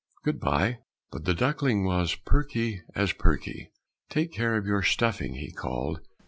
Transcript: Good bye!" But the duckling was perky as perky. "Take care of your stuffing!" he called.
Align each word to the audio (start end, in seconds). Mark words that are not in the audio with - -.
Good 0.23 0.39
bye!" 0.39 0.79
But 1.11 1.25
the 1.25 1.35
duckling 1.35 1.85
was 1.85 2.15
perky 2.15 2.81
as 2.95 3.13
perky. 3.13 3.71
"Take 4.09 4.33
care 4.33 4.57
of 4.57 4.65
your 4.65 4.81
stuffing!" 4.81 5.35
he 5.35 5.51
called. 5.51 5.99